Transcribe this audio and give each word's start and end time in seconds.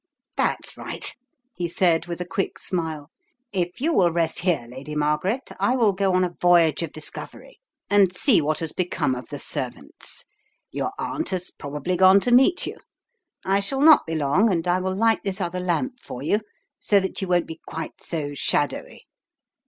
"That's 0.35 0.75
right," 0.77 1.13
he 1.53 1.67
said 1.67 2.07
with 2.07 2.19
a 2.19 2.25
quick 2.25 2.57
smile. 2.57 3.11
"If 3.53 3.79
you 3.79 3.93
will 3.93 4.11
rest 4.11 4.39
here, 4.39 4.65
Lady 4.67 4.95
Margaret, 4.95 5.51
I 5.59 5.75
will 5.75 5.93
go 5.93 6.15
on 6.15 6.23
a 6.23 6.33
voyage 6.41 6.81
of 6.81 6.91
discovery, 6.91 7.59
and 7.87 8.11
see 8.11 8.41
what 8.41 8.57
has 8.61 8.73
become 8.73 9.13
of 9.13 9.27
the 9.29 9.37
servants. 9.37 10.25
Your 10.71 10.91
aunt 10.97 11.29
has 11.29 11.51
probably 11.51 11.97
gone 11.97 12.19
to 12.21 12.31
meet 12.33 12.65
you. 12.65 12.77
I 13.45 13.59
shall 13.59 13.81
not 13.81 14.07
be 14.07 14.15
long 14.15 14.51
and 14.51 14.67
I 14.67 14.79
will 14.79 14.95
light 14.97 15.19
this 15.23 15.39
other 15.39 15.59
lamp 15.59 15.99
for 15.99 16.23
you 16.23 16.39
so 16.79 16.99
that 16.99 17.21
you 17.21 17.27
won't 17.27 17.45
be 17.45 17.61
quite 17.67 18.01
so 18.01 18.33
shadowy. 18.33 19.05